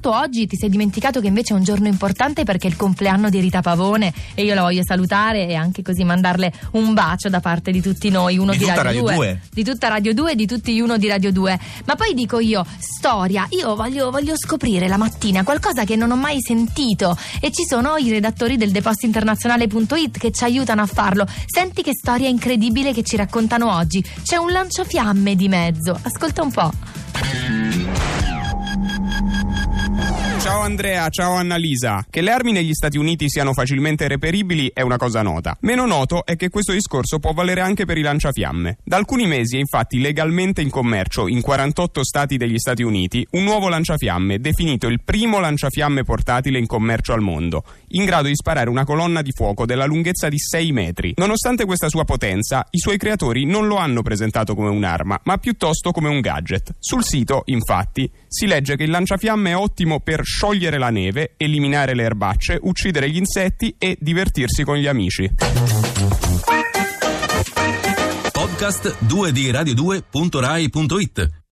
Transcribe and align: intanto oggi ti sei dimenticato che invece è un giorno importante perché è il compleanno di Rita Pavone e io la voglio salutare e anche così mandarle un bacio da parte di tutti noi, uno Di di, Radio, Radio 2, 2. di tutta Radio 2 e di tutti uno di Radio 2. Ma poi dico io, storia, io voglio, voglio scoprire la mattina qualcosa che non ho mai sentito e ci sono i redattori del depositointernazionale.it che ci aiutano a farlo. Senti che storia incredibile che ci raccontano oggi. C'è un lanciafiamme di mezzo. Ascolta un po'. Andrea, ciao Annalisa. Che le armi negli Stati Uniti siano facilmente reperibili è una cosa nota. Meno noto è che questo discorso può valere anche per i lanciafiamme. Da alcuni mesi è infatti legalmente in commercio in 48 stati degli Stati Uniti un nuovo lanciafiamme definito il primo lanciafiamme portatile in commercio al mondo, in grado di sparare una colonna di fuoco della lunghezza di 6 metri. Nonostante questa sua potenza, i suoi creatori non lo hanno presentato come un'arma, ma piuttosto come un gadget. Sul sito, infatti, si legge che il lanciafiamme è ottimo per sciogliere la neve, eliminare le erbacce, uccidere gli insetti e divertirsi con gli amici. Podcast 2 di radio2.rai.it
intanto 0.00 0.12
oggi 0.18 0.46
ti 0.46 0.56
sei 0.56 0.70
dimenticato 0.70 1.20
che 1.20 1.26
invece 1.26 1.52
è 1.52 1.56
un 1.56 1.62
giorno 1.62 1.86
importante 1.86 2.44
perché 2.44 2.68
è 2.68 2.70
il 2.70 2.76
compleanno 2.76 3.28
di 3.28 3.38
Rita 3.38 3.60
Pavone 3.60 4.12
e 4.34 4.44
io 4.44 4.54
la 4.54 4.62
voglio 4.62 4.82
salutare 4.82 5.46
e 5.46 5.54
anche 5.54 5.82
così 5.82 6.04
mandarle 6.04 6.50
un 6.72 6.94
bacio 6.94 7.28
da 7.28 7.40
parte 7.40 7.70
di 7.70 7.82
tutti 7.82 8.08
noi, 8.08 8.38
uno 8.38 8.52
Di 8.52 8.58
di, 8.58 8.64
Radio, 8.64 8.82
Radio 8.82 9.00
2, 9.02 9.14
2. 9.14 9.40
di 9.52 9.64
tutta 9.64 9.88
Radio 9.88 10.14
2 10.14 10.32
e 10.32 10.34
di 10.36 10.46
tutti 10.46 10.80
uno 10.80 10.96
di 10.96 11.06
Radio 11.06 11.30
2. 11.30 11.60
Ma 11.84 11.96
poi 11.96 12.14
dico 12.14 12.38
io, 12.38 12.64
storia, 12.78 13.46
io 13.50 13.76
voglio, 13.76 14.10
voglio 14.10 14.34
scoprire 14.36 14.88
la 14.88 14.96
mattina 14.96 15.44
qualcosa 15.44 15.84
che 15.84 15.96
non 15.96 16.10
ho 16.10 16.16
mai 16.16 16.38
sentito 16.40 17.14
e 17.38 17.50
ci 17.52 17.64
sono 17.66 17.96
i 17.96 18.08
redattori 18.08 18.56
del 18.56 18.70
depositointernazionale.it 18.70 20.18
che 20.18 20.30
ci 20.30 20.44
aiutano 20.44 20.80
a 20.80 20.86
farlo. 20.86 21.26
Senti 21.44 21.82
che 21.82 21.92
storia 21.92 22.28
incredibile 22.28 22.94
che 22.94 23.02
ci 23.02 23.16
raccontano 23.16 23.74
oggi. 23.74 24.02
C'è 24.22 24.36
un 24.36 24.50
lanciafiamme 24.50 25.34
di 25.36 25.48
mezzo. 25.48 25.98
Ascolta 26.00 26.42
un 26.42 26.50
po'. 26.50 27.79
Andrea, 30.70 31.08
ciao 31.08 31.32
Annalisa. 31.32 32.06
Che 32.08 32.20
le 32.20 32.30
armi 32.30 32.52
negli 32.52 32.74
Stati 32.74 32.96
Uniti 32.96 33.28
siano 33.28 33.52
facilmente 33.52 34.06
reperibili 34.06 34.70
è 34.72 34.82
una 34.82 34.98
cosa 34.98 35.20
nota. 35.20 35.56
Meno 35.62 35.84
noto 35.84 36.24
è 36.24 36.36
che 36.36 36.48
questo 36.48 36.72
discorso 36.72 37.18
può 37.18 37.32
valere 37.32 37.60
anche 37.60 37.84
per 37.84 37.98
i 37.98 38.02
lanciafiamme. 38.02 38.78
Da 38.84 38.96
alcuni 38.96 39.26
mesi 39.26 39.56
è 39.56 39.58
infatti 39.58 39.98
legalmente 39.98 40.62
in 40.62 40.70
commercio 40.70 41.26
in 41.26 41.40
48 41.40 42.04
stati 42.04 42.36
degli 42.36 42.56
Stati 42.56 42.84
Uniti 42.84 43.26
un 43.32 43.42
nuovo 43.42 43.68
lanciafiamme 43.68 44.38
definito 44.38 44.86
il 44.86 45.02
primo 45.02 45.40
lanciafiamme 45.40 46.04
portatile 46.04 46.60
in 46.60 46.66
commercio 46.66 47.14
al 47.14 47.20
mondo, 47.20 47.64
in 47.88 48.04
grado 48.04 48.28
di 48.28 48.36
sparare 48.36 48.70
una 48.70 48.84
colonna 48.84 49.22
di 49.22 49.32
fuoco 49.32 49.66
della 49.66 49.86
lunghezza 49.86 50.28
di 50.28 50.38
6 50.38 50.70
metri. 50.70 51.12
Nonostante 51.16 51.64
questa 51.64 51.88
sua 51.88 52.04
potenza, 52.04 52.64
i 52.70 52.78
suoi 52.78 52.96
creatori 52.96 53.44
non 53.44 53.66
lo 53.66 53.74
hanno 53.74 54.02
presentato 54.02 54.54
come 54.54 54.68
un'arma, 54.68 55.20
ma 55.24 55.36
piuttosto 55.38 55.90
come 55.90 56.08
un 56.08 56.20
gadget. 56.20 56.76
Sul 56.78 57.02
sito, 57.02 57.42
infatti, 57.46 58.08
si 58.28 58.46
legge 58.46 58.76
che 58.76 58.84
il 58.84 58.90
lanciafiamme 58.90 59.50
è 59.50 59.56
ottimo 59.56 59.98
per 59.98 60.22
sciogliere 60.22 60.58
la 60.68 60.90
neve, 60.90 61.34
eliminare 61.36 61.94
le 61.94 62.02
erbacce, 62.02 62.58
uccidere 62.60 63.08
gli 63.10 63.16
insetti 63.16 63.74
e 63.78 63.96
divertirsi 63.98 64.62
con 64.64 64.76
gli 64.76 64.86
amici. 64.86 65.28
Podcast 68.32 68.96
2 68.98 69.32
di 69.32 69.50
radio2.rai.it 69.50 71.39